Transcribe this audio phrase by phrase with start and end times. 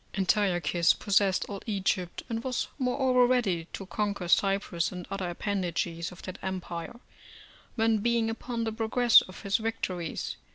[0.15, 6.23] Antiochus possessed all Egypt, and was, moreover, ready to conquer Cyprus and other appendages of
[6.23, 6.99] that empire:
[7.75, 10.37] when being upon the progress of his victories, C.